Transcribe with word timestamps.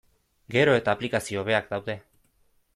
Gero 0.55 0.73
eta 0.79 0.95
aplikazio 0.97 1.43
hobeak 1.45 1.71
daude. 1.77 1.99